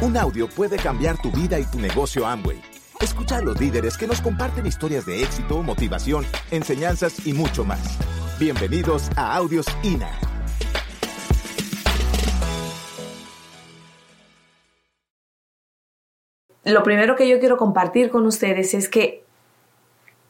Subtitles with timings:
[0.00, 2.62] Un audio puede cambiar tu vida y tu negocio Amway.
[3.00, 7.98] Escucha a los líderes que nos comparten historias de éxito, motivación, enseñanzas y mucho más.
[8.38, 10.08] Bienvenidos a Audios INA.
[16.62, 19.24] Lo primero que yo quiero compartir con ustedes es que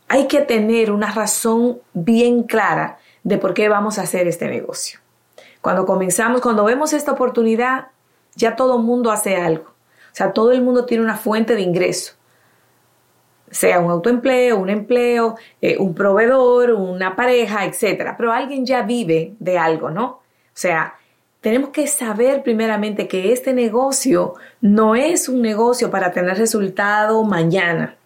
[0.09, 5.01] hay que tener una razón bien clara de por qué vamos a hacer este negocio.
[5.61, 7.89] Cuando comenzamos, cuando vemos esta oportunidad,
[8.39, 9.65] ya todo el mundo hace algo.
[9.65, 12.15] O sea, todo el mundo tiene una fuente de ingreso.
[13.51, 18.15] Sea un autoempleo, un empleo, eh, un proveedor, una pareja, etc.
[18.17, 20.07] Pero alguien ya vive de algo, ¿no?
[20.07, 20.23] O
[20.61, 20.95] sea,
[21.41, 27.97] tenemos que saber primeramente que este negocio no es un negocio para tener resultado mañana.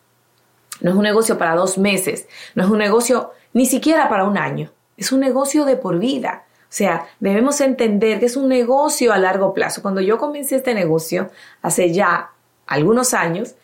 [0.80, 2.26] No es un negocio para dos meses.
[2.54, 4.70] No es un negocio ni siquiera para un año.
[4.96, 6.44] Es un negocio de por vida.
[6.72, 9.82] O sea, debemos entender que es un negocio a largo plazo.
[9.82, 11.28] Cuando yo comencé este negocio,
[11.60, 12.30] hace ya
[12.66, 13.56] algunos años,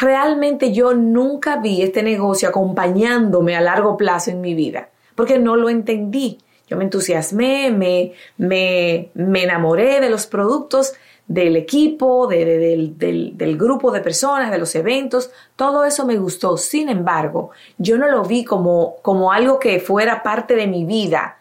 [0.00, 5.56] realmente yo nunca vi este negocio acompañándome a largo plazo en mi vida, porque no
[5.56, 6.38] lo entendí.
[6.66, 10.94] Yo me entusiasmé, me, me, me enamoré de los productos,
[11.26, 16.56] del equipo, del, del, grupo de personas, de los eventos, todo eso me gustó.
[16.56, 21.34] Sin embargo, yo no lo vi como, como algo que fuera parte de mi vida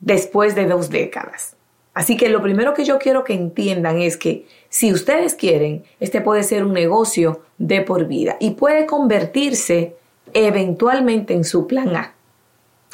[0.00, 1.56] después de dos décadas.
[1.94, 6.20] Así que lo primero que yo quiero que entiendan es que si ustedes quieren, este
[6.20, 9.96] puede ser un negocio de por vida y puede convertirse
[10.32, 12.14] eventualmente en su plan A,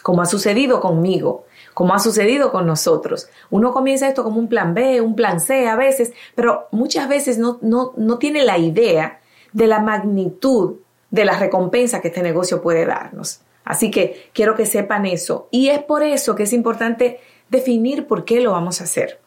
[0.02, 1.44] como ha sucedido conmigo,
[1.75, 3.28] como ha sucedido con nosotros.
[3.50, 7.36] Uno comienza esto como un plan B, un plan C a veces, pero muchas veces
[7.36, 9.20] no, no, no tiene la idea
[9.52, 10.77] de la magnitud
[11.10, 13.41] de la recompensa que este negocio puede darnos.
[13.64, 15.48] Así que quiero que sepan eso.
[15.50, 19.20] Y es por eso que es importante definir por qué lo vamos a hacer.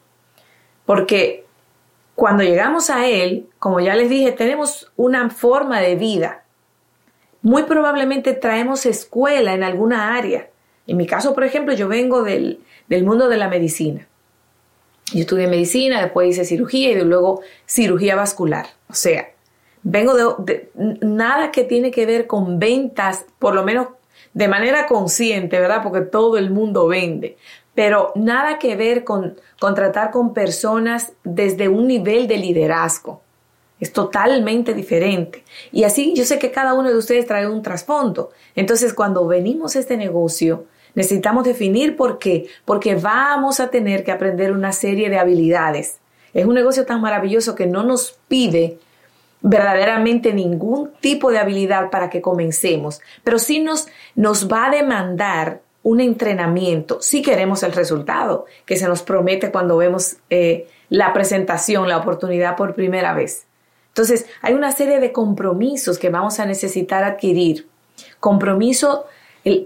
[0.86, 1.46] Porque
[2.16, 6.44] cuando llegamos a él, como ya les dije, tenemos una forma de vida.
[7.42, 10.50] Muy probablemente traemos escuela en alguna área.
[10.86, 12.60] En mi caso, por ejemplo, yo vengo del,
[13.04, 14.08] mundo de la medicina.
[15.14, 18.68] Yo estudié medicina, después hice cirugía y luego cirugía vascular.
[18.90, 19.30] O sea,
[19.84, 20.70] vengo de, de,
[21.02, 23.88] nada que tiene que ver con ventas, por lo menos
[24.38, 25.82] de manera consciente, ¿verdad?
[25.82, 27.38] Porque todo el mundo vende.
[27.74, 33.24] Pero nada que ver con, tratar con personas desde un nivel de liderazgo.
[33.80, 35.44] Es totalmente diferente.
[35.72, 38.30] Y así yo sé que cada uno de ustedes trae un trasfondo.
[38.56, 42.46] Entonces, cuando venimos a este negocio, necesitamos definir por qué.
[42.64, 45.98] Porque vamos a tener que aprender una serie de habilidades.
[46.36, 48.78] Es un negocio tan maravilloso que no nos pide
[49.42, 55.62] verdaderamente ningún tipo de habilidad para que comencemos, pero sí nos, nos va a demandar
[55.84, 61.88] un entrenamiento si queremos el resultado que se nos promete cuando vemos eh, la presentación,
[61.88, 63.46] la oportunidad por primera vez.
[63.90, 67.68] Entonces, hay una serie de compromisos que vamos a necesitar adquirir.
[68.20, 69.06] Compromiso,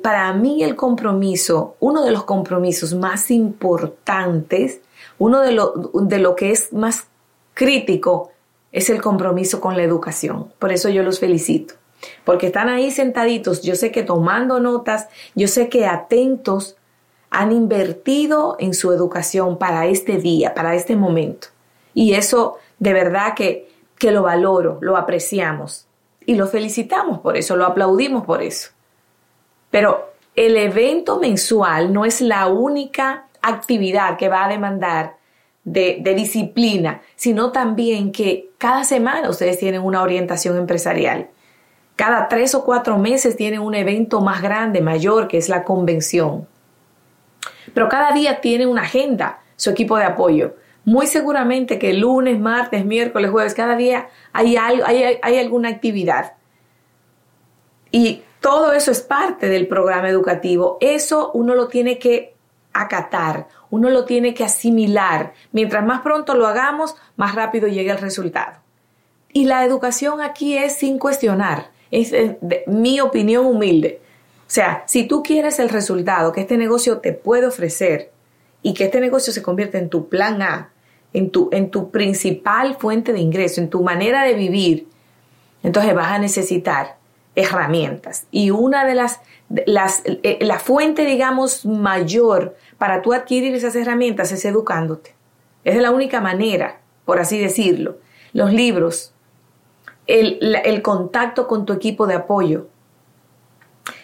[0.01, 4.79] para mí el compromiso, uno de los compromisos más importantes,
[5.17, 7.07] uno de lo, de lo que es más
[7.53, 8.31] crítico
[8.71, 10.51] es el compromiso con la educación.
[10.59, 11.75] Por eso yo los felicito,
[12.23, 16.77] porque están ahí sentaditos, yo sé que tomando notas, yo sé que atentos
[17.29, 21.47] han invertido en su educación para este día, para este momento.
[21.93, 25.87] Y eso de verdad que, que lo valoro, lo apreciamos
[26.25, 28.69] y lo felicitamos por eso, lo aplaudimos por eso.
[29.69, 35.15] Pero el evento mensual no es la única actividad que va a demandar
[35.63, 41.29] de, disciplina, sino también que cada semana ustedes tienen una orientación empresarial.
[41.95, 46.47] Cada tres o cuatro meses tienen un evento más grande, mayor, que es la convención.
[47.73, 50.55] Pero cada día tiene una agenda, su equipo de apoyo.
[50.83, 56.33] Muy seguramente que lunes, martes, miércoles, jueves, cada día hay, algo, hay alguna actividad.
[57.91, 60.77] Y todo eso es parte del programa educativo.
[60.81, 62.30] Eso uno lo tiene que
[62.73, 65.33] acatar, uno lo tiene que asimilar.
[65.51, 68.59] Mientras más pronto lo hagamos, más rápido llega el resultado.
[69.33, 72.13] Y la educación aquí es sin cuestionar, es
[72.67, 74.01] mi opinión humilde.
[74.41, 78.11] O sea, si tú quieres el resultado que este negocio te puede ofrecer
[78.61, 80.71] y que este negocio se convierta en tu plan A,
[81.13, 84.87] en tu, en tu principal fuente de ingreso, en tu manera de vivir,
[85.63, 86.97] entonces vas a necesitar
[87.35, 88.27] herramientas.
[88.31, 89.21] Y una de las,
[89.65, 95.15] las eh, la fuente, digamos, mayor para tú adquirir esas herramientas es educándote.
[95.63, 97.97] Es la única manera, por así decirlo.
[98.33, 99.13] Los libros,
[100.07, 102.67] el, el contacto con tu equipo de apoyo,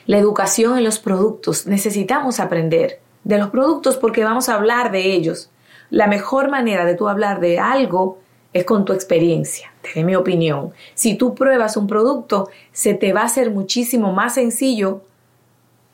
[0.06, 1.68] la educación en los productos.
[1.68, 5.50] Necesitamos aprender de los productos porque vamos a hablar de ellos.
[5.90, 8.20] La mejor manera de tú hablar de algo
[8.58, 10.72] es con tu experiencia, desde mi opinión.
[10.94, 15.02] Si tú pruebas un producto, se te va a hacer muchísimo más sencillo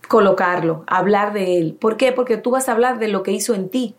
[0.07, 1.77] colocarlo, hablar de él.
[1.79, 2.11] ¿Por qué?
[2.11, 3.95] Porque tú vas a hablar de lo que hizo en ti.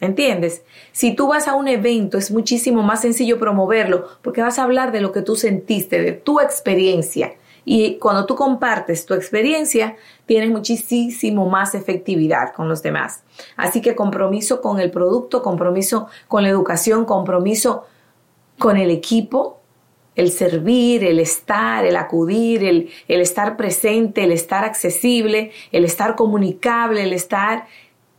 [0.00, 0.64] ¿Entiendes?
[0.90, 4.90] Si tú vas a un evento es muchísimo más sencillo promoverlo porque vas a hablar
[4.90, 7.34] de lo que tú sentiste, de tu experiencia.
[7.64, 9.94] Y cuando tú compartes tu experiencia,
[10.26, 13.22] tienes muchísimo más efectividad con los demás.
[13.56, 17.84] Así que compromiso con el producto, compromiso con la educación, compromiso
[18.62, 19.58] con el equipo,
[20.14, 27.02] el servir, el estar, el acudir, el, estar presente, el estar accesible, el estar comunicable,
[27.02, 27.66] el estar,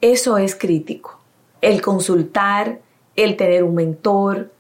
[0.02, 1.24] eso es crítico
[1.62, 2.82] el consultar,
[3.16, 4.52] el tener un mentor,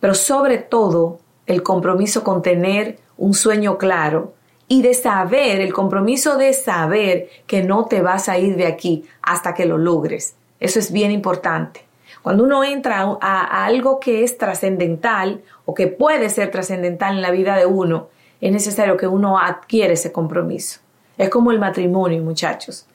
[0.00, 4.32] pero sobre todo el compromiso con tener un sueño claro
[4.66, 9.04] y de saber, el compromiso de saber que no te vas a ir de aquí
[9.20, 10.34] hasta que lo logres.
[10.60, 11.89] Eso es bien importante.
[12.22, 17.30] Cuando uno entra a, algo que es trascendental o que puede ser trascendental en la
[17.30, 18.08] vida de uno,
[18.40, 20.80] es necesario que uno adquiere ese compromiso.
[21.16, 22.86] Es como el matrimonio, muchachos.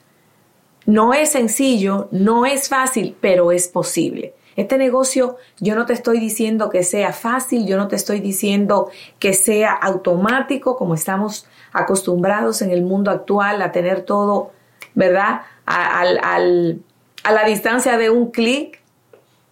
[0.84, 4.34] No es sencillo, no es fácil, pero es posible.
[4.54, 8.88] Este negocio yo no te estoy diciendo que sea fácil, yo no te estoy diciendo
[9.18, 14.52] que sea automático como estamos acostumbrados en el mundo actual a tener todo,
[14.94, 15.42] ¿verdad?
[15.66, 18.80] A, a la distancia de un clic,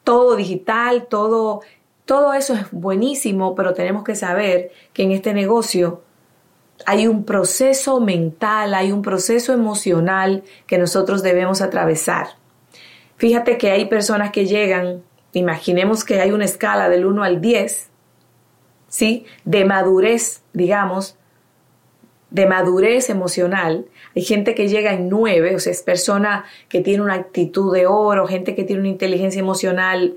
[0.04, 1.62] todo digital, todo,
[2.04, 6.02] todo eso es buenísimo, pero tenemos que saber que en este negocio
[6.86, 12.28] hay un proceso mental, hay un proceso emocional que nosotros debemos atravesar.
[13.16, 15.02] Fíjate que hay personas que llegan,
[15.32, 17.90] imaginemos que hay una escala del 1 al 10,
[18.88, 19.24] ¿sí?
[19.44, 21.16] De madurez, digamos,
[22.34, 23.86] de madurez emocional.
[24.16, 27.86] Hay gente que llega en 9, o sea, es persona que tiene una actitud de
[27.86, 30.16] oro, gente que tiene una inteligencia emocional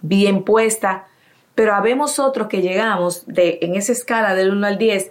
[0.00, 1.08] bien puesta,
[1.56, 5.10] pero habemos otros que llegamos de, en esa escala del 1 al 10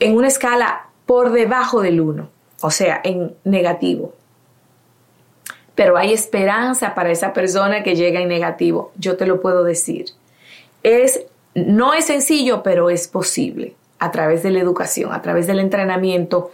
[0.00, 2.30] en una escala por debajo del 1,
[2.62, 4.14] o sea, en negativo.
[5.74, 10.06] Pero hay esperanza para esa persona que llega en negativo, yo te lo puedo decir.
[10.82, 15.60] Es, no es sencillo, pero es posible a través de la educación, a través del
[15.60, 16.50] entrenamiento.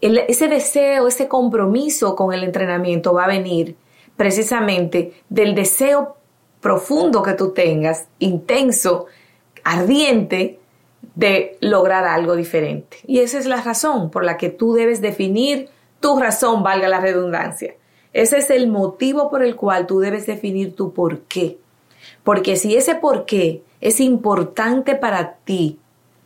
[0.00, 3.76] ese deseo, ese compromiso con el entrenamiento va a venir
[4.16, 6.16] precisamente del deseo
[6.60, 9.06] profundo que tú tengas, intenso,
[9.64, 10.58] ardiente,
[11.14, 12.98] de lograr algo diferente.
[13.06, 15.68] Y esa es la razón por la que tú debes definir
[16.00, 17.74] tu razón, valga la redundancia.
[18.12, 21.58] Ese es el motivo por el cual tú debes definir tu por qué.
[22.22, 25.78] Porque si ese por qué es importante para ti,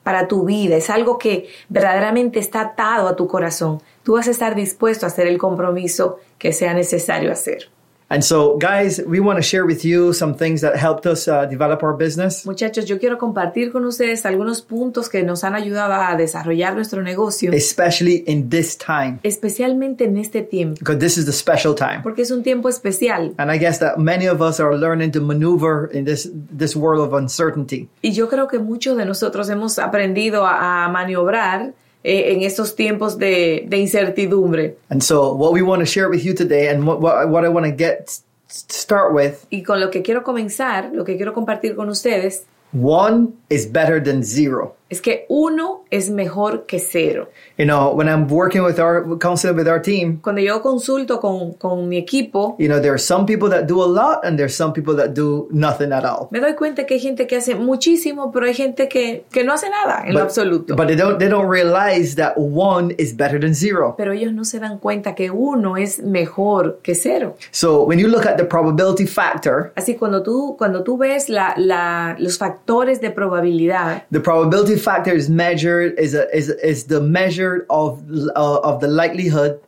[0.08, 4.30] para tu vida, es algo que verdaderamente está atado a tu corazón, tú vas a
[4.30, 7.68] estar dispuesto a hacer el compromiso que sea necesario hacer.
[8.10, 11.44] And so, guys, we want to share with you some things that helped us uh,
[11.44, 12.46] develop our business.
[12.46, 17.02] Muchachos, yo quiero compartir con ustedes algunos puntos que nos han ayudado a desarrollar nuestro
[17.02, 17.52] negocio.
[17.52, 19.18] Especially in this time.
[19.22, 20.78] Especialmente en este tiempo.
[20.78, 22.00] Because this is the special time.
[22.02, 23.34] Porque es un tiempo especial.
[23.36, 27.06] And I guess that many of us are learning to maneuver in this this world
[27.06, 27.90] of uncertainty.
[28.00, 32.76] Y yo creo que muchos de nosotros hemos aprendido a, a maniobrar Eh, en estos
[32.76, 34.78] tiempos de, de, incertidumbre.
[34.88, 37.48] And so what we want to share with you today and what, what, what I
[37.48, 38.08] want to get
[38.48, 39.44] start with.
[39.50, 42.44] Y con lo que quiero comenzar, lo que quiero compartir con ustedes.
[42.72, 44.76] One is better than zero.
[44.90, 47.28] Es que uno es mejor que cero.
[47.58, 51.54] You know, when I'm working with our counseling with our team, cuando yo consulto con,
[51.54, 54.54] con mi equipo, you know, there are some people that do a lot and there's
[54.54, 56.28] some people that do nothing at all.
[56.30, 59.52] Me doy cuenta que hay gente que hace muchísimo, pero hay gente que, que no
[59.52, 60.76] hace nada en but, lo absoluto.
[60.76, 63.94] But they don't they don't realize that one is better than zero.
[63.96, 67.36] Pero ellos no se dan cuenta que uno es mejor que cero.
[67.50, 71.54] So when you look at the probability factor, así cuando tú cuando tú ves la,
[71.56, 77.00] la, los factores de probabilidad, the probability factor is measured is a, is is the
[77.00, 78.02] measure of
[78.34, 79.60] uh, of the likelihood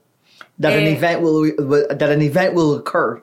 [0.60, 3.20] that eh, an event will, will, that an event will occur.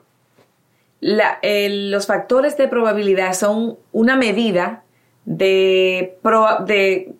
[1.00, 4.82] La, eh, los factores de probabilidad son una medida
[5.24, 7.14] de, pro, de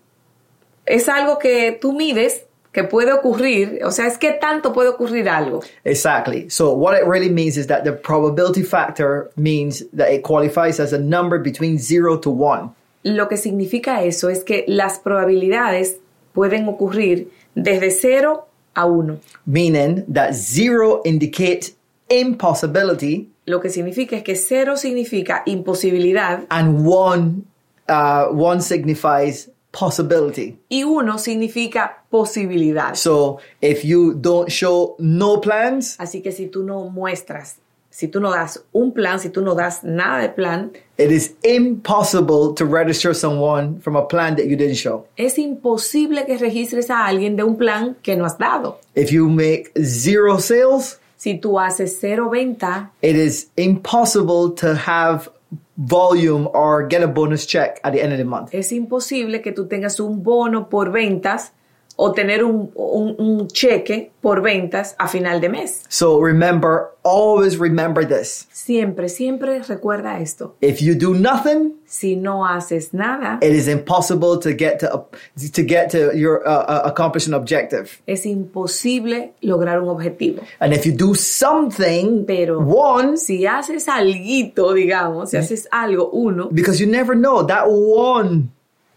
[0.85, 5.29] es algo que tú mides que puede ocurrir, o sea, es que tanto puede ocurrir
[5.29, 5.65] algo.
[5.85, 6.49] Exactly.
[6.49, 10.93] So what it really means is that the probability factor means that it qualifies as
[10.93, 15.99] a number between 0 to 1 lo que significa eso es que las probabilidades
[16.33, 19.19] pueden ocurrir desde 0 a 1.
[19.47, 21.77] Meaning that 0 indicates
[22.09, 23.31] impossibility.
[23.47, 26.45] Lo que significa es que 0 significa imposibilidad.
[26.51, 27.45] And 1
[27.89, 30.59] uh, one signifies possibility.
[30.69, 32.95] Y 1 significa posibilidad.
[32.95, 35.97] So if you don't show no plans.
[35.99, 37.57] Así que si tú no muestras
[37.99, 41.35] si tú no das un plan, si tú no das nada de plan, it is
[41.43, 45.05] impossible to register someone from a plan that you didn't show.
[45.17, 48.79] es imposible que registres a alguien de un plan que no has dado.
[48.95, 55.29] If you make zero sales, Si tú haces cero venta, it is impossible to have
[55.77, 58.51] volume or get a bonus check at the end of the month.
[58.55, 61.53] es imposible que tú tengas un bono por ventas
[62.01, 65.83] o tener un, un- un cheque por ventas a final de mes.
[65.89, 68.47] So remember, always remember this.
[68.53, 70.55] Siempre, siempre recuerda esto.
[70.61, 75.07] If you do nothing, Si no haces nada, it is impossible to get to
[75.55, 77.89] to get to your uh, uh, accomplish an objective.
[78.07, 80.43] es imposible lograr un objetivo.
[80.61, 86.49] And if you do something Pero once, si haces algo, digamos, si haces algo uno,
[86.51, 88.51] because you never know that one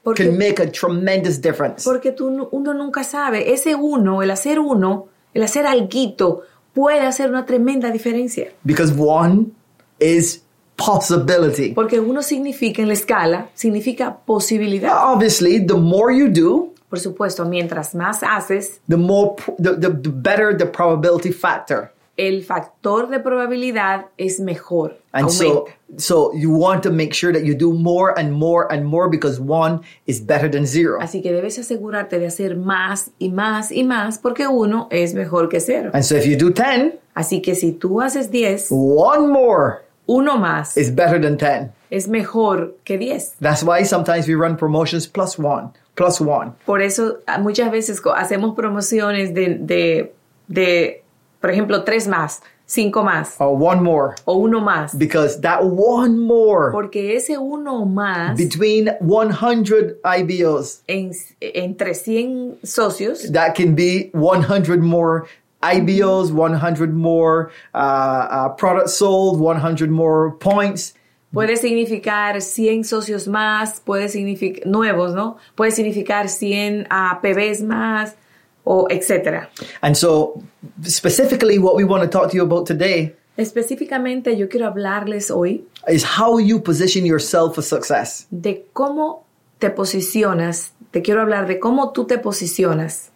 [0.03, 1.83] porque, can make a tremendous difference.
[1.83, 6.43] porque tú, uno nunca sabe, ese uno, el hacer uno, el hacer algo,
[6.73, 8.51] puede hacer una tremenda diferencia.
[8.63, 9.51] Because one
[9.99, 10.43] is
[10.75, 11.73] possibility.
[11.73, 15.13] Porque uno significa en la escala, significa posibilidad.
[15.13, 20.09] Obviously, the more you do, Por supuesto, mientras más haces, the more the, the, the
[20.09, 21.93] better the probability factor.
[22.27, 24.97] El factor de probabilidad es mejor.
[25.11, 28.85] And so, so you want to make sure that you do more and more and
[28.85, 30.99] more because one is better than zero.
[31.01, 35.49] Así que debes asegurarte de hacer más y más y más porque uno es mejor
[35.49, 35.89] que cero.
[35.93, 40.37] And so if you do 10, Así que si tú haces 10, one more uno
[40.37, 41.71] más is better than 10.
[41.89, 43.37] es mejor que 10.
[43.39, 46.53] That's why sometimes we run promotions plus one, plus one.
[46.65, 50.13] Por eso ah, muchas veces hacemos promociones de, de,
[50.47, 51.00] de,
[51.41, 54.97] por ejemplo, 3 más, 5 más or one more o uno más.
[54.97, 63.29] because that one more Porque ese uno más between 100 IBOs en, entre 100 socios
[63.33, 65.27] that can be 100 more
[65.61, 70.93] IBOs, 100 more uh, uh, products sold, 100 more points.
[71.33, 75.37] puede significar 100 socios más, puede significar nuevos, ¿no?
[75.55, 78.15] Puede significar 100 APBs más
[78.63, 79.49] o etcétera.
[79.81, 80.41] And so,
[80.83, 85.63] specifically, what we want to talk to you about today Específicamente yo quiero hablarles hoy
[85.87, 88.27] is how you position yourself for success.
[88.29, 89.23] de cómo
[89.57, 93.09] te posicionas, te quiero hablar de cómo tú te posicionas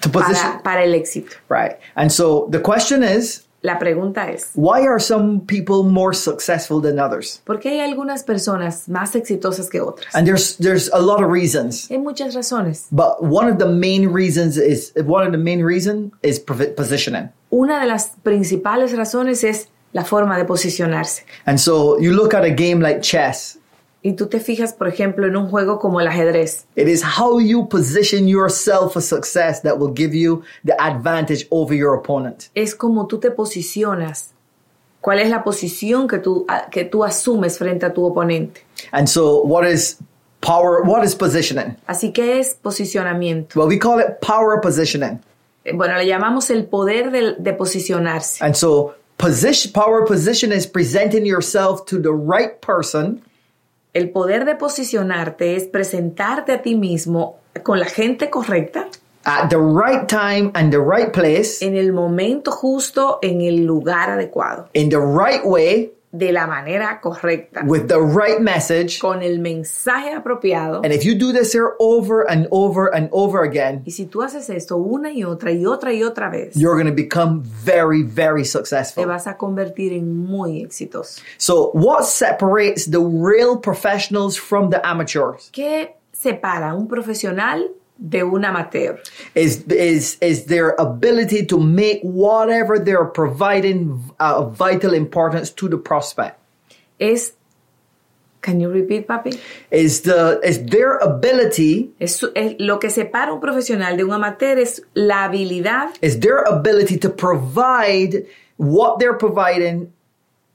[0.00, 1.36] To position, para, para el éxito.
[1.48, 1.76] right?
[1.96, 6.98] And so, the question is, La pregunta es, why are some people more successful than
[6.98, 7.40] others?
[7.44, 10.14] ¿por qué hay algunas personas más exitosas que otras?
[10.14, 11.88] And there's there's a lot of reasons.
[11.90, 12.88] Hay muchas razones.
[12.90, 17.30] But one of the main reasons is one of the main reason is provi- positioning.
[17.50, 21.22] Una de las principales razones es la forma de posicionarse.
[21.46, 23.56] And so you look at a game like chess.
[24.06, 26.66] Y tú te fijas, por ejemplo, en un juego como el ajedrez.
[26.76, 31.74] It is how you position yourself for success that will give you the advantage over
[31.74, 32.50] your opponent.
[32.54, 34.34] Es como tú te posicionas.
[35.00, 38.60] ¿Cuál es la posición que tú, que tú asumes frente a tu oponente?
[38.92, 39.96] And so what is
[40.42, 41.76] power what is positioning?
[41.86, 43.58] Así que es posicionamiento.
[43.58, 45.18] Well, we call it power positioning.
[45.64, 48.44] Eh, Bueno, le llamamos el poder del- de, posicionarse.
[48.44, 53.22] And so position power position is presenting yourself to the right person
[53.94, 58.88] El poder de posicionarte es presentarte a ti mismo con la gente correcta,
[59.24, 61.64] at the right time and the right place.
[61.64, 67.00] En el momento justo, en el lugar adecuado, in the right way de la manera
[67.00, 69.00] correcta, with the right message.
[69.00, 70.80] con el mensaje apropiado.
[70.84, 74.22] And if you do this here over and over and over again, Y si tú
[74.22, 78.02] haces esto una y otra y otra y otra vez, you're going to become very,
[78.02, 79.04] very te successful.
[79.06, 81.20] vas a convertir en muy exitoso.
[81.36, 88.44] So, what separates the real professionals from the amateurs ¿Qué separa un profesional de un
[88.44, 88.98] amateur?
[89.34, 95.68] is is is their ability to make whatever they're providing uh, of vital importance to
[95.68, 96.38] the prospect.
[97.00, 97.32] Es,
[98.42, 99.38] can you repeat, papi?
[99.70, 104.58] Is the is their ability Es, es- lo que separa un profesional de un amateur
[104.58, 109.92] es la habilidad is their ability to provide what they're providing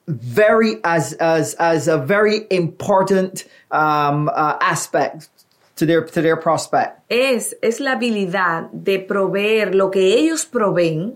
[0.07, 5.29] very as as as a very important um, uh, aspect
[5.79, 6.99] to their to their prospect.
[7.09, 11.15] es, es la habilidad de proveer lo que ellos proveen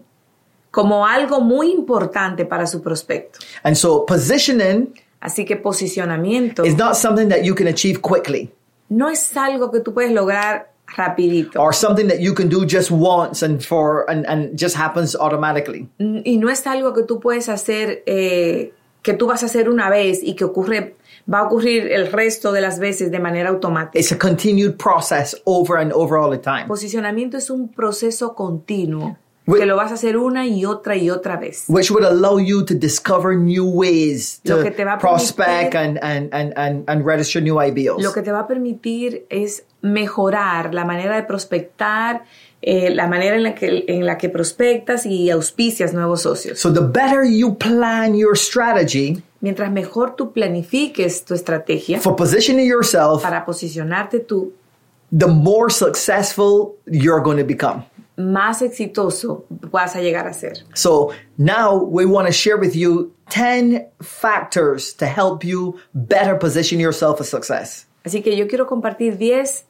[0.72, 3.39] como algo muy importante para su prospecto.
[3.63, 8.51] And so positioning Así que posicionamiento is not something that you can achieve quickly
[8.89, 11.60] no es algo que tú puedes lograr rapidito.
[11.62, 15.88] or something that you can do just once and for and, and just happens automatically.
[16.00, 19.89] Y no es algo que tú puedes hacer, eh, que tú vas a hacer una
[19.89, 20.95] vez y que ocurre,
[21.31, 24.00] va a ocurrir el resto de las veces de manera automática.
[24.00, 26.65] It's a continued process over and over all the time.
[26.67, 29.17] Posicionamiento es un proceso continuo.
[29.45, 31.65] Wh- que lo vas a hacer una y otra y otra vez.
[31.67, 35.75] which would allow you to discover new ways Lo to que te va a prospect
[35.75, 38.01] and, and, and, and register new ideals.
[38.01, 42.24] Lo que te va a permitir es mejorar la manera de prospectar,
[42.65, 46.60] eh, la manera en la, que, en la que prospectas y auspicias nuevos socios.
[46.60, 52.65] so the better you plan your strategy Mientras mejor tú planifiques tu estrategia for positioning
[52.65, 54.53] yourself, para posicionarte tú,
[55.12, 57.84] the more successful you're going to become.
[58.15, 60.63] más exitoso vas a llegar a ser.
[60.74, 66.79] So now we want to share with you 10 factors to help you better position
[66.79, 67.88] yourself for success.
[68.05, 69.65] Así que yo quiero compartir 10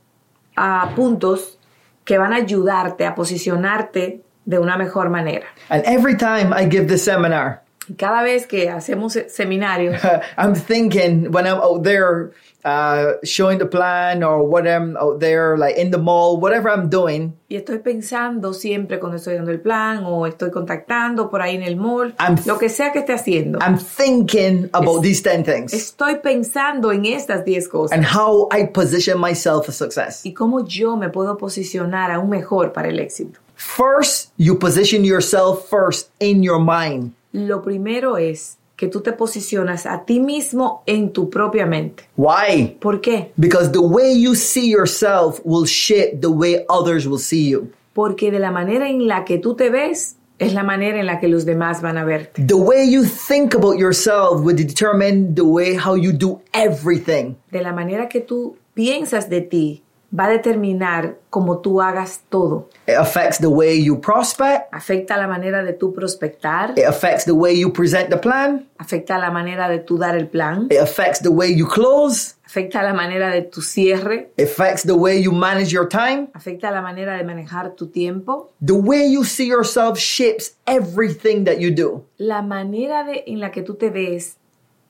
[0.55, 1.57] ah, puntos
[2.05, 5.47] que van a ayudarte a posicionarte de una mejor manera.
[5.69, 7.62] And every time I give this seminar,
[7.97, 9.95] Cada vez que hacemos se- seminarios,
[10.37, 12.31] I'm thinking when I'm out there
[12.65, 16.89] uh, showing the plan or what I'm out there, like in the mall, whatever I'm
[16.89, 21.55] doing, y estoy pensando siempre cuando estoy dando el plan o estoy contactando por ahí
[21.55, 25.43] en el mall, I'm- lo que sea que esté haciendo, I'm thinking about these 10
[25.43, 30.25] things estoy pensando en estas 10 cosas and how I position myself for success.
[30.25, 33.39] y cómo yo me puedo posicionar aún mejor para el éxito.
[33.55, 37.11] First, you position yourself first in your mind.
[37.33, 42.03] Lo primero es que tú te posicionas a ti mismo en tu propia mente.
[42.15, 42.77] Why?
[42.79, 43.31] ¿Por qué?
[43.37, 47.71] Because the way you see yourself will shape the way others will see you.
[47.93, 51.19] Porque de la manera en la que tú te ves es la manera en la
[51.19, 52.43] que los demás van a verte.
[52.45, 57.35] The way you think about yourself will determine the way how you do everything.
[57.51, 59.83] De la manera que tú piensas de ti
[60.15, 62.69] va a determinar cómo tú hagas todo.
[62.87, 64.71] It affects the way you prospect.
[64.71, 68.67] Afecta la manera de tú prospectar, It affects the way you present the plan.
[68.77, 72.35] afecta la manera de tú dar el plan, It affects the way you close.
[72.45, 76.27] afecta la manera de tu cierre, It affects the way you manage your time.
[76.33, 78.51] afecta la manera de manejar tu tiempo.
[78.63, 82.05] The way you see yourself shapes everything that you do.
[82.17, 84.37] La manera de, en la que tú te ves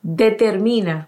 [0.01, 1.07] determina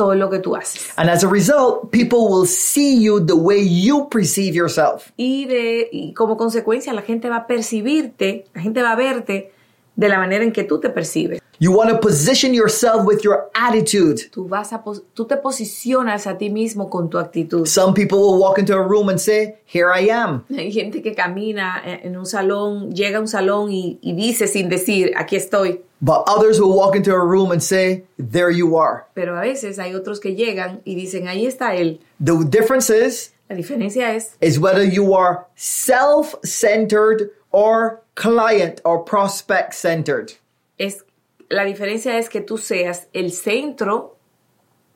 [0.00, 0.94] todo lo que tú haces.
[0.96, 5.12] And as a result, people will see you the way you perceive yourself.
[5.18, 9.52] Y, de, y como consecuencia la gente va a percibirte, la gente va a verte
[9.96, 11.42] de la manera en que tú te percibes.
[11.62, 14.30] You want to position yourself with your attitude.
[14.32, 14.82] Tú, vas a,
[15.14, 17.68] tú te posicionas a ti mismo con tu actitud.
[17.68, 20.46] Some people will walk into a room and say, Here I am.
[20.48, 24.46] Hay gente que camina en en un salón, llega a un salón y, y dice
[24.46, 25.82] sin decir, aquí estoy.
[26.00, 29.04] But others will walk into a room and say, There you are.
[29.14, 32.00] Pero a veces hay otros que llegan y dicen, ahí está él.
[32.24, 39.74] The difference is, La diferencia es is whether you are self-centered or client or prospect
[39.74, 40.32] centered.
[40.78, 41.04] es
[41.50, 44.16] la diferencia es que tú seas el centro,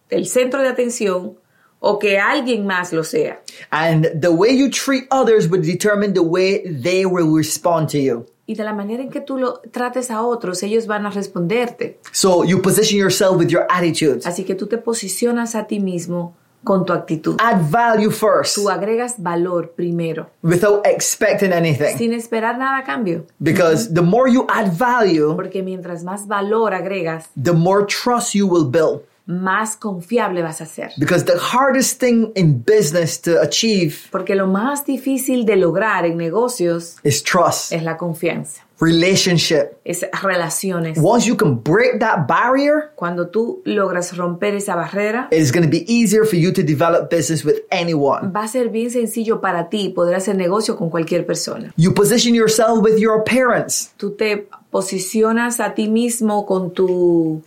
[0.08, 1.36] el centro de atención
[1.80, 3.42] o que alguien más lo sea.
[3.70, 8.26] And the way you treat others will determine the way they will respond to you.
[8.46, 11.98] Y de la manera en que tú lo trates a otros, ellos van a responderte.
[12.12, 14.20] So you position yourself with your attitude.
[14.24, 17.36] Así que tú te posicionas a ti mismo con tu actitud.
[17.38, 21.96] Add value first Tú agregas valor primero, without expecting anything.
[21.96, 23.26] sin esperar nada a cambio.
[23.38, 28.46] Because the more you add value, Porque mientras más valor agregas, the more trust you
[28.48, 29.02] will build.
[29.26, 30.90] más confiable vas a ser.
[30.98, 36.18] Because the hardest thing in business to achieve Porque lo más difícil de lograr en
[36.18, 39.76] negocios is trust, es la confianza, relationship.
[39.84, 40.98] es relaciones.
[41.00, 45.64] Once you can break that barrier, Cuando tú logras romper esa barrera, it is going
[45.64, 48.32] to be easier for you to develop business with anyone.
[48.32, 51.72] va a ser bien sencillo para ti poder hacer negocio con cualquier persona.
[51.76, 53.90] You position yourself with your appearance.
[53.96, 57.42] Tú te posicionas a ti mismo con tu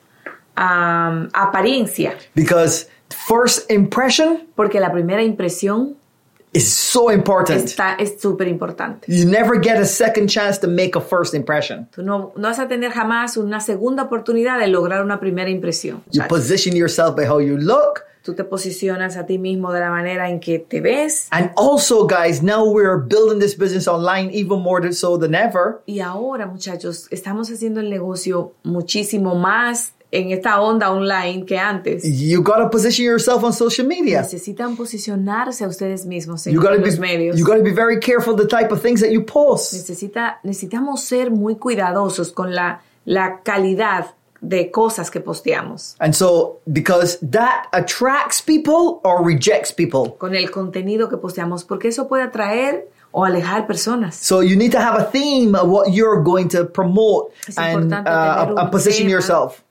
[0.56, 5.96] am, apariencia, Because first impression porque la primera impresión
[6.58, 7.65] is so important.
[7.65, 9.08] está es súper importante.
[9.08, 11.88] You never get a second chance to make a first impression.
[11.91, 16.04] Tú no, no vas a tener jamás una segunda oportunidad de lograr una primera impresión.
[16.12, 18.04] You position yourself by how you look.
[18.24, 21.30] Tú te posicionas a ti mismo de la manera en que te ves.
[21.32, 25.82] And also, guys, now we're building this business online even more so than ever.
[25.86, 32.04] Y ahora, muchachos, estamos haciendo el negocio muchísimo más en esta onda online que antes.
[32.04, 34.22] You got to position yourself on social media.
[34.22, 37.38] Necesitan posicionarse a ustedes mismos en, You got en to los be medios.
[37.38, 39.74] you be very careful the type of things that you post.
[39.74, 46.60] Necesita, necesitamos ser muy cuidadosos con la, la calidad de cosas que posteamos, And so
[46.72, 50.15] because that attracts people or rejects people.
[50.20, 54.15] con el contenido que posteamos, porque eso puede atraer o alejar personas.
[54.15, 57.91] So you need to have a theme of what you're going to promote Es and,
[57.91, 59.12] uh, position tema.
[59.12, 59.63] yourself.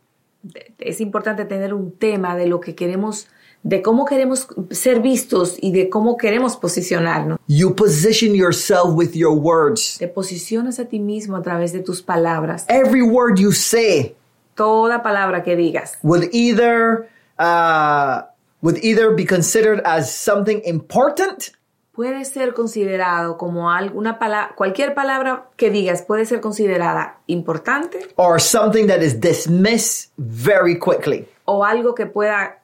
[0.78, 3.28] Es importante tener un tema de lo que queremos
[3.62, 7.38] de cómo queremos ser vistos y de cómo queremos posicionarnos.
[7.48, 9.98] You position yourself with your words.
[9.98, 12.64] Te posicionas a ti mismo a través de tus palabras.
[12.68, 14.14] Every word you say
[14.54, 18.22] Toda palabra que digas would either uh,
[18.62, 21.50] would either be considered as something important
[21.96, 28.38] puede ser considerado como alguna palabra, cualquier palabra que digas puede ser considerada importante or
[28.38, 31.26] something that is dismissed very quickly.
[31.46, 32.60] o algo que pueda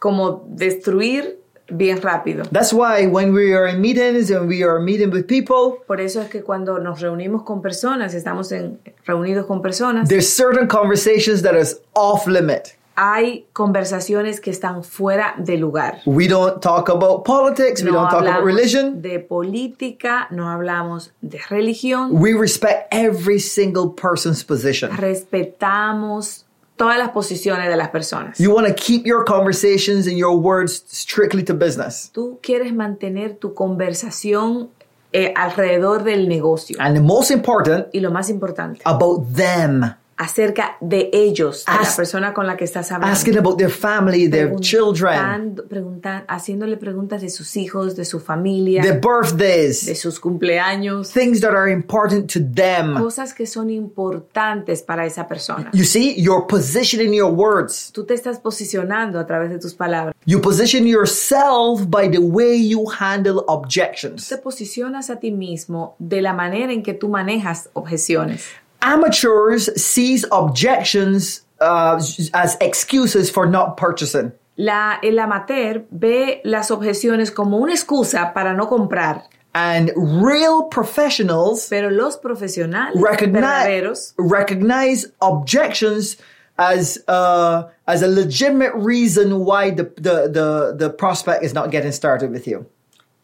[0.00, 1.38] como destruir
[1.70, 2.44] bien rápido.
[2.50, 6.20] That's why when we are in meetings and we are meeting with people, Por eso
[6.20, 11.42] es que cuando nos reunimos con personas, estamos en, reunidos con personas, there's certain conversations
[11.42, 12.76] that is off limit.
[12.94, 16.00] Hay conversaciones que están fuera de lugar.
[16.06, 19.00] We don't talk about politics, we No don't talk about religion.
[19.02, 24.90] de política, no hablamos de religión, We respect every single person's position.
[24.96, 26.44] respetamos
[26.76, 28.38] todas las posiciones de las personas.
[28.38, 32.10] You want to keep your conversations and your words strictly to business.
[32.12, 34.70] Tú quieres mantener tu conversación
[35.12, 36.76] eh, alrededor del negocio.
[36.80, 39.94] And the most important, Y lo más importante, about them.
[40.16, 43.12] Acerca de ellos, de la Ask- persona con la que estás hablando.
[43.12, 48.20] Asking about their family, their children, Preguntando- preguntan- haciéndole preguntas de sus hijos, de su
[48.20, 52.94] familia, their de birthdays, sus cumpleaños, things that are important to them.
[52.98, 55.70] cosas que son importantes para esa persona.
[55.72, 57.90] You see, you're positioning your words.
[57.92, 60.14] Tú te estás posicionando a través de tus palabras.
[60.26, 64.28] You position yourself by the way you handle objections.
[64.28, 68.44] Te posicionas a ti mismo de la manera en que tú manejas objeciones.
[68.82, 72.02] Amateurs sees objections uh,
[72.34, 74.32] as excuses for not purchasing.
[74.58, 79.22] La, el amateur ve las objeciones como una excusa para no comprar,
[79.54, 86.16] And real professionals pero los profesionales recognize, recognize objections
[86.58, 91.92] as uh, as a legitimate reason why the, the, the, the prospect is not getting
[91.92, 92.66] started with you.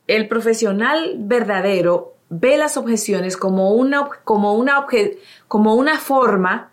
[0.07, 6.71] El profesional verdadero ve las objeciones como una, como una, obje- como una forma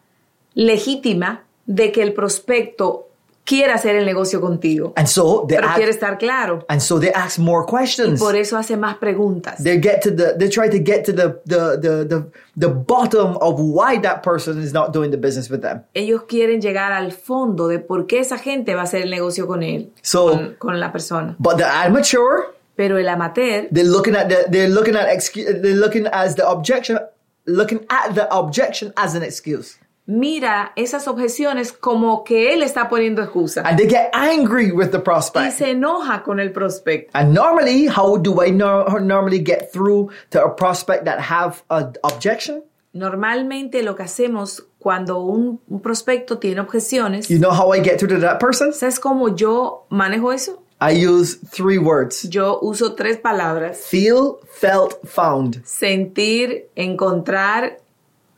[0.54, 3.08] legítima de que el prospecto
[3.44, 4.94] quiera hacer el negocio contigo.
[4.96, 6.66] And so they Pero ask, quiere estar claro.
[6.68, 8.20] and so they ask more questions.
[8.20, 9.62] Por eso hace más preguntas.
[9.64, 12.26] They get to the they try to get to the the, the the
[12.58, 15.84] the bottom of why that person is not doing the business with them.
[15.94, 19.46] Ellos quieren llegar al fondo de por qué esa gente va a hacer el negocio
[19.46, 21.36] con él, So- con, con la persona.
[21.38, 25.76] But the amateur, Pero el amateur they're looking at the they're looking at excu- they're
[25.80, 27.00] looking as the objection
[27.46, 29.78] looking at the objection as an excuse.
[30.08, 35.00] mira esas objeciones como que él está poniendo excusa And they get angry with the
[35.00, 35.52] y prospect.
[35.58, 37.10] se enoja con el prospecto.
[37.14, 41.94] And normally, how do I no- normally get through to a prospect that have an
[42.04, 42.62] objection?
[42.94, 47.98] Normalmente lo que hacemos cuando un, un prospecto tiene objeciones, You know how I get
[47.98, 48.74] through to that person?
[48.74, 50.62] ¿sabes cómo yo manejo eso?
[50.82, 52.26] I use three words.
[52.30, 53.78] Yo uso tres palabras.
[53.88, 55.64] Feel, felt, found.
[55.66, 57.78] Sentir, encontrar,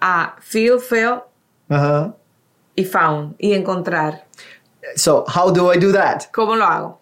[0.01, 1.23] a feel, felt
[1.69, 2.13] Uh-huh.
[2.77, 3.35] y found.
[3.39, 4.21] Y encontrar.
[4.95, 6.31] So how do I do that?
[6.31, 6.97] ¿Cómo lo hago?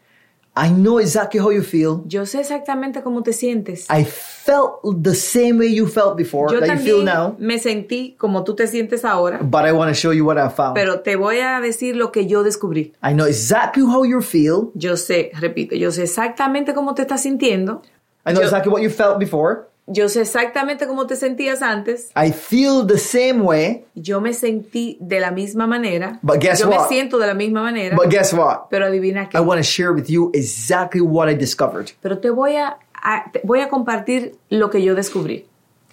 [0.58, 2.02] I know exactly how you feel.
[2.08, 3.88] Yo sé exactamente cómo te sientes.
[3.90, 8.16] I felt the same way you felt before Yo that you feel now, me sentí
[8.18, 10.76] como tú te sientes ahora, but I want to show you what I found.
[10.76, 12.94] pero te voy a decir lo que yo descubrí.
[13.04, 14.72] I know exactly how you feel.
[14.76, 17.82] Yo sé, repito, yo sé exactamente cómo te estás sintiendo.
[18.26, 19.68] I know Yo- exactly what you felt before.
[19.88, 22.10] Yo sé exactamente cómo te sentías antes.
[22.16, 26.20] I feel the same way, Yo me sentí de la misma manera.
[26.24, 26.82] But guess yo what?
[26.82, 27.96] me siento de la misma manera.
[27.96, 28.68] but guess what?
[28.72, 29.38] pero adivina qué.
[29.38, 31.92] I want to share with you exactly what I discovered.
[32.02, 35.46] pero te voy a, a- te voy a compartir lo que yo descubrí.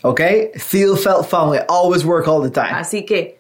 [0.05, 0.51] Okay?
[0.57, 1.27] Feel, felt.
[1.55, 2.73] It always work all the time.
[2.73, 3.39] Así que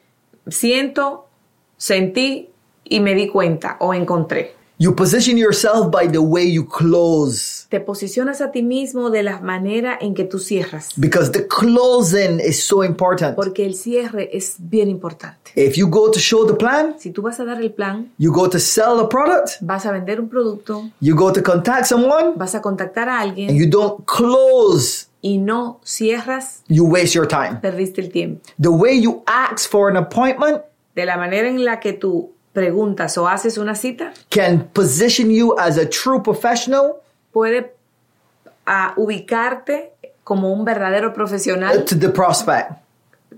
[0.48, 1.28] siento,
[1.76, 2.50] sentí
[2.84, 4.54] y me di cuenta o encontré.
[4.82, 7.68] You position yourself by the way you close.
[7.68, 10.88] Te posicionas a ti mismo de la manera en que tú cierras.
[10.96, 13.36] Because the closing is so important.
[13.36, 15.52] Porque el cierre es bien importante.
[15.54, 18.32] If you go to show the plan, Si tú vas a dar el plan, you
[18.32, 22.32] go to sell the product, vas a vender un producto, you go to contact someone,
[22.34, 27.28] vas a contactar a alguien, and you don't close, y no cierras, you waste your
[27.28, 27.60] time.
[27.60, 28.40] perdiste el tiempo.
[28.60, 30.62] The way you ask for an appointment
[30.96, 35.54] De la manera en la que tú preguntas o haces una cita, can position you
[35.58, 36.96] as a true professional
[37.32, 37.72] puede
[38.66, 39.92] ah, ubicarte
[40.24, 42.72] como un verdadero profesional to the prospect.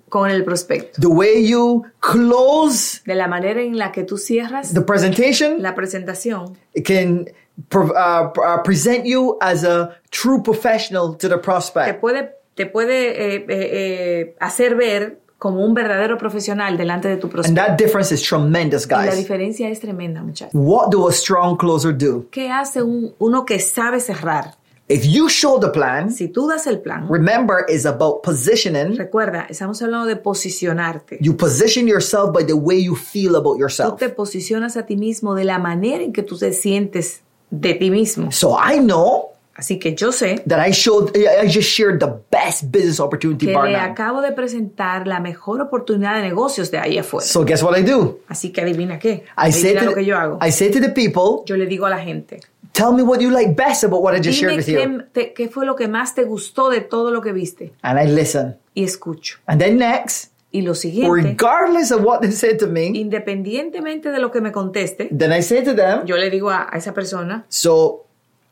[0.09, 1.00] con el prospecto.
[1.00, 5.74] The way you close De la manera en la que tú cierras the presentation la
[5.74, 7.27] presentación, can
[7.68, 12.00] pro- uh, uh, present you as a true professional to the te prospect.
[12.00, 17.27] puede, te puede eh, eh, eh, hacer ver como un verdadero profesional delante de tu
[17.27, 17.55] And prospecto.
[17.67, 19.17] that difference is tremendous, Y la guys.
[19.19, 20.55] diferencia es tremenda, muchachos.
[20.55, 22.25] What do a strong closer do?
[22.31, 24.55] ¿Qué hace un- uno que sabe cerrar?
[24.89, 28.97] If you show the plan, Si tú das el plan, remember, is about positioning.
[28.97, 31.19] recuerda, estamos hablando de posicionarte.
[31.21, 33.97] You position yourself by the way you feel about Tú yourself.
[33.99, 37.91] te posicionas a ti mismo de la manera en que tú te sientes de ti
[37.91, 38.33] mismo.
[38.33, 42.73] So I know Así que yo sé that I showed, I just shared the best
[42.73, 46.99] business opportunity que bar le acabo de presentar la mejor oportunidad de negocios de ahí
[46.99, 47.25] afuera.
[47.25, 48.21] So guess what I do?
[48.29, 49.25] Así que adivina qué.
[49.37, 50.38] I Adivina to lo que yo the, hago.
[50.43, 52.40] I say to the people, Yo le digo a la gente,
[52.73, 55.03] tell me what you like best about what I just shared with you.
[55.12, 57.73] te- qué fue lo que más te gustó de todo lo que viste.
[57.83, 58.57] And I listen.
[58.75, 59.38] Y escucho.
[59.47, 64.21] And then next, Y lo siguiente, regardless of what they said to me, independientemente de
[64.21, 66.95] lo que me conteste, then I say to them, yo le digo a, a esa
[66.95, 68.04] persona, so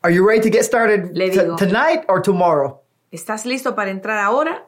[0.02, 1.56] are you ready to get started Le digo.
[1.56, 2.80] tonight or tomorrow?
[3.12, 4.64] ¿estás listo para entrar ahora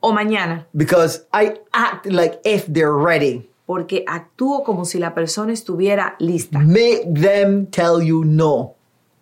[0.00, 0.66] o mañana?
[0.74, 3.48] Because I act like if they're ready.
[3.66, 6.58] Porque actúo como si la persona estuviera lista.
[6.58, 8.74] Make them tell you no.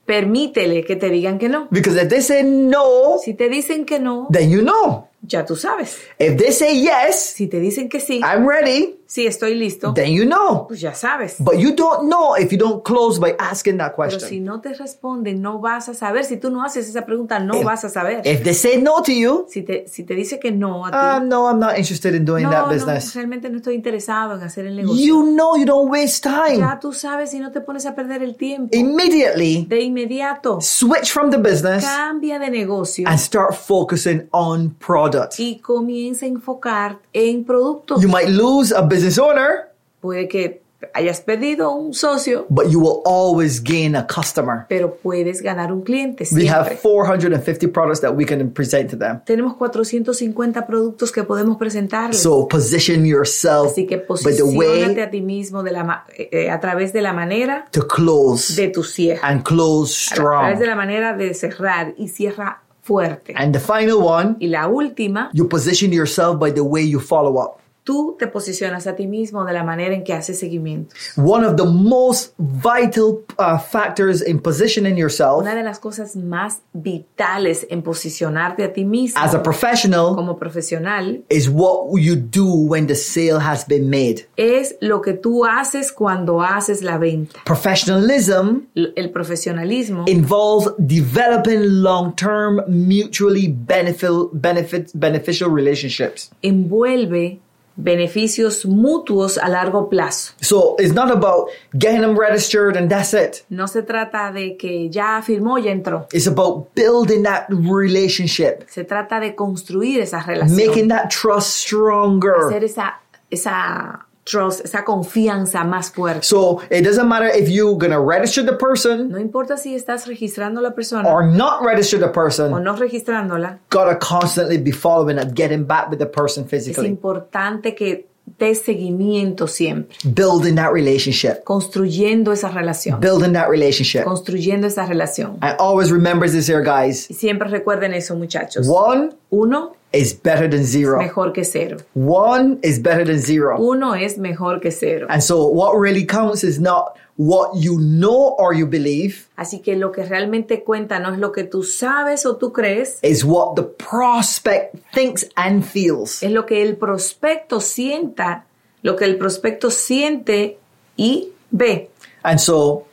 [0.05, 1.69] Permítele que te digan que no.
[1.71, 5.07] Because if they say no, Si te dicen que no, then you know.
[5.23, 5.97] ya tú sabes.
[6.19, 10.11] If they say yes, Si te dicen que sí, I'm ready, sí estoy listo, then
[10.11, 10.67] you know.
[10.67, 11.35] pues ya sabes.
[11.39, 14.45] But you don't know if you don't close by asking that Pero si question.
[14.45, 16.25] no te responden, no vas a saber.
[16.25, 18.23] Si tú no haces esa pregunta, no vas a saber.
[18.25, 20.97] If they say no to you, Si te, si te dice que no a ti,
[20.97, 23.15] um, no, I'm not interested in doing no, that no, business.
[23.15, 25.05] realmente no estoy interesado en hacer el negocio.
[25.05, 26.59] You know you don't waste time.
[26.61, 28.75] Ya tú sabes y no te pones a perder el tiempo.
[28.75, 35.39] Immediately De inmediato, switch from the business cambia de negocio and start focusing on product.
[35.39, 38.01] y comienza a enfocar en productos.
[38.01, 40.63] You might lose a business owner, Puede que
[40.95, 44.67] hayas perdido un socio, but you will always gain a customer.
[44.69, 46.79] pero puedes ganar un cliente We have siempre.
[46.83, 49.21] 450 products that we can present to them.
[49.25, 52.21] Tenemos 450 productos que podemos presentarles.
[52.21, 56.29] So position yourself Así que by the way a ti mismo de la, ma- eh,
[56.33, 59.21] eh, a través de la manera to close de tu cierre.
[59.23, 60.69] and close A través de strong.
[60.69, 63.35] la manera de cerrar y cierra fuerte.
[63.37, 67.41] And the final one, Y la última, you position yourself by the way you follow
[67.41, 67.62] up.
[67.85, 70.95] Tú te posicionas a ti mismo de la manera en que haces seguimiento.
[71.17, 76.63] One of the most vital uh, factors in positioning yourself Una de las cosas más
[76.73, 82.47] vitales en posicionarte a ti mismo as a professional como profesional is what you do
[82.47, 84.27] when the sale has been made.
[84.37, 87.41] es lo que tú haces cuando haces la venta.
[87.45, 96.31] Professionalism El profesionalismo involves developing long-term mutually benefit, benefit, beneficial relationships.
[96.43, 97.41] envuelve
[97.83, 100.33] beneficios mutuos a largo plazo.
[100.41, 103.45] So it's not about getting them registered and that's it.
[103.51, 106.07] No se trata de que ya firmó, ya entró.
[106.13, 110.57] It's about building that relationship, Se trata de construir esa relación.
[110.57, 112.47] making that trust stronger.
[112.49, 116.23] hacer esa, esa trust, esa confianza más fuerte.
[116.23, 120.61] So it doesn't matter if you're gonna register the person No importa si estás registrando
[120.61, 125.19] a la persona or not register the o person, no registrándola, gotta constantly be following
[125.19, 128.07] and getting back with the person es physically, importante que
[128.39, 134.05] des seguimiento siempre, building that relationship, construyendo esa relación, building that relationship.
[134.05, 135.39] construyendo esa relación.
[135.43, 137.11] I always remember this here, guys.
[137.11, 138.69] Y siempre recuerden eso, muchachos.
[138.69, 140.99] One Uno is better than zero.
[140.99, 141.77] mejor que cero.
[141.95, 143.59] One is better than zero.
[143.59, 145.07] Uno es mejor que cero.
[145.11, 149.77] And so what really counts is not what you know or you believe, Así que
[149.77, 153.55] lo que realmente cuenta no es lo que tú sabes o tú crees, is what
[153.55, 156.23] the prospect thinks and feels.
[156.23, 158.47] es lo que el prospecto sienta,
[158.83, 160.59] lo que el prospecto siente
[160.97, 161.91] y ve.
[162.25, 162.87] And so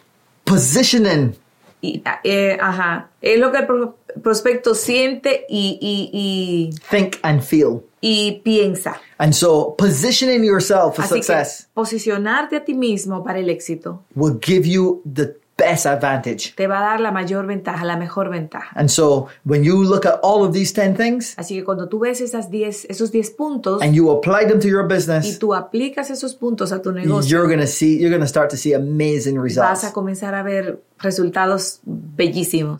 [0.43, 1.35] positioning
[1.81, 7.41] Y, eh, ajá, es lo que el pro- prospecto siente y, y, y, think and
[7.41, 7.81] feel.
[8.01, 8.99] y piensa.
[9.17, 14.03] And so positioning yourself for Así que success posicionarte a ti mismo para el éxito
[14.15, 16.53] will give you the best advantage.
[16.55, 18.69] te va a dar la mayor ventaja, la mejor ventaja.
[18.75, 21.99] And so when you look at all of these 10 things Así que cuando tú
[21.99, 25.53] ves esas 10, esos 10 puntos and you apply them to your y business, tú
[25.53, 28.55] aplicas esos puntos a tu negocio, you're going to see you're going to start to
[28.55, 29.83] see amazing vas results.
[29.83, 32.79] a comenzar a ver resultados bellísimos.